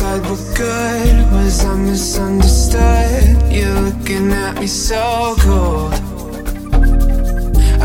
said 0.00 0.22
were 0.30 0.44
good 0.56 1.16
Was 1.30 1.64
I 1.64 1.76
misunderstood? 1.76 3.52
You're 3.52 3.80
looking 3.88 4.32
at 4.32 4.54
me 4.58 4.66
so 4.66 5.34
cold. 5.44 5.92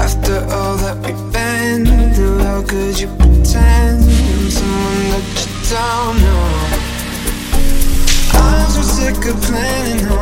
After 0.06 0.38
all 0.56 0.76
that 0.84 0.98
we've 1.04 1.26
been 1.34 1.84
through 2.16 2.40
How 2.40 2.62
could 2.72 2.98
you 3.02 3.10
pretend? 3.20 4.00
I'm 4.32 4.50
someone 4.60 5.06
that 5.12 5.26
you 5.42 5.50
don't 5.74 6.18
know. 6.26 6.48
I'm 8.44 8.70
so 8.76 8.82
sick 8.96 9.22
of 9.32 9.38
planning 9.48 10.15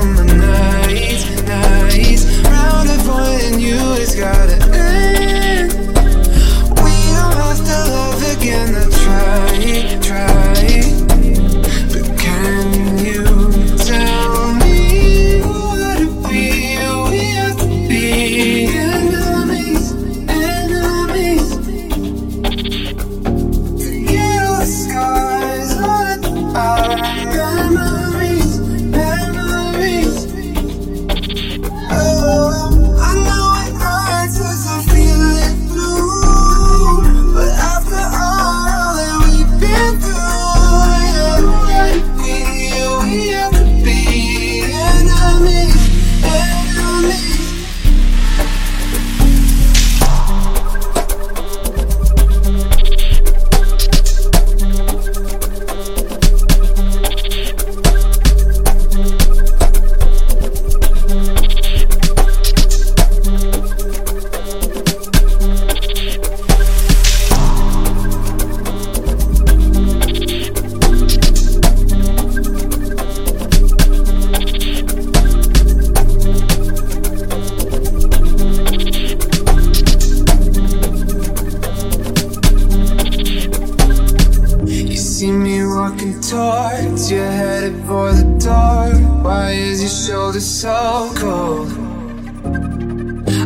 walking 86.34 86.90
towards 86.90 87.12
you, 87.12 87.20
headed 87.20 87.76
for 87.86 88.12
the 88.14 88.24
door. 88.40 89.24
Why 89.24 89.52
is 89.52 89.82
your 89.82 89.90
shoulder 89.90 90.40
so 90.40 91.12
cold? 91.16 91.72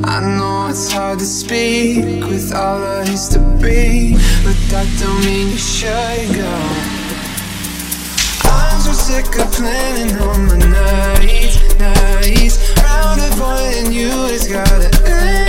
I 0.03 0.37
know 0.37 0.67
it's 0.69 0.91
hard 0.91 1.19
to 1.19 1.25
speak 1.25 2.23
with 2.25 2.53
all 2.53 2.81
I 2.83 3.03
used 3.05 3.31
to 3.33 3.39
be, 3.61 4.13
but 4.43 4.57
that 4.69 4.87
don't 4.99 5.25
mean 5.25 5.49
you 5.51 5.57
should 5.57 6.35
go. 6.35 6.55
I'm 8.49 8.79
so 8.81 8.93
sick 8.93 9.27
of 9.39 9.51
planning 9.51 10.17
all 10.21 10.37
my 10.37 10.57
nights, 10.57 11.57
nights. 11.79 12.57
Round 12.81 13.21
avoiding 13.21 13.91
you, 13.91 14.09
it's 14.27 14.47
gotta 14.47 14.89
end. 15.05 15.46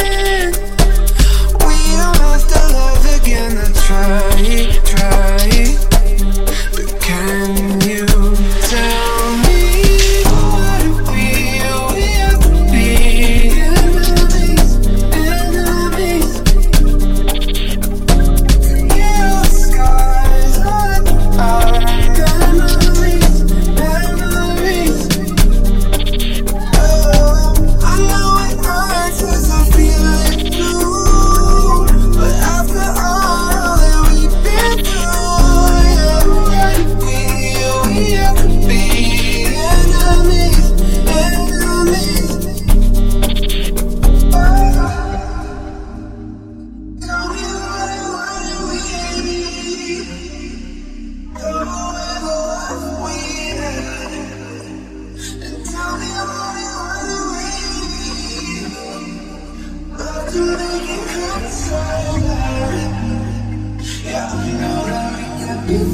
After 65.71 65.85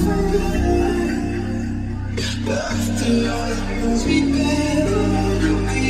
all 3.30 3.54
been 4.06 4.32
through, 5.40 5.66
we, 5.66 5.82